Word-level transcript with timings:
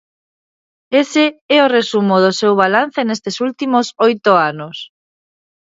Ese 1.01 1.25
é 1.55 1.57
o 1.65 1.71
resumo 1.77 2.15
do 2.25 2.31
seu 2.39 2.53
balance 2.63 2.99
nestes 3.07 3.35
últimos 3.47 3.85
oito 4.07 4.31
anos. 4.51 4.77